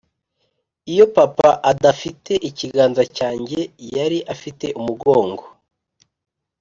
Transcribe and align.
“iyo 0.91 1.05
papa 1.15 1.49
adafite 1.71 2.31
ikiganza 2.49 3.03
cyanjye, 3.17 3.59
yari 3.95 4.19
afite 4.33 4.65
umugongo.” 4.79 5.43